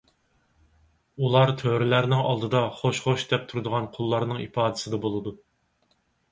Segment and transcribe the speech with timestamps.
[1.23, 5.39] ئۇلار تۆرىلەرنىڭ ئالدىدا خوش ـ خوش دەپ تۇرىدىغان قۇللارنىڭ ئىپادىسىدە بولىدۇ.